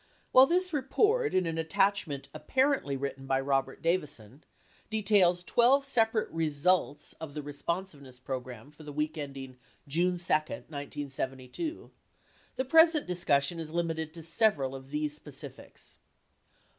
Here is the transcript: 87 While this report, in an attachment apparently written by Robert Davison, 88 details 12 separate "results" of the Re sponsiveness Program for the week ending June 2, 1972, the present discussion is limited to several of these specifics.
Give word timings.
87 0.29 0.29
While 0.31 0.45
this 0.47 0.73
report, 0.73 1.35
in 1.35 1.45
an 1.45 1.59
attachment 1.59 2.27
apparently 2.33 2.97
written 2.97 3.27
by 3.27 3.39
Robert 3.39 3.83
Davison, 3.83 4.43
88 4.89 4.89
details 4.89 5.43
12 5.43 5.85
separate 5.85 6.29
"results" 6.31 7.13
of 7.21 7.35
the 7.35 7.43
Re 7.43 7.53
sponsiveness 7.53 8.17
Program 8.19 8.71
for 8.71 8.81
the 8.81 8.91
week 8.91 9.15
ending 9.15 9.57
June 9.87 10.17
2, 10.17 10.33
1972, 10.33 11.91
the 12.55 12.65
present 12.65 13.05
discussion 13.05 13.59
is 13.59 13.69
limited 13.69 14.11
to 14.15 14.23
several 14.23 14.73
of 14.73 14.89
these 14.89 15.13
specifics. 15.15 15.99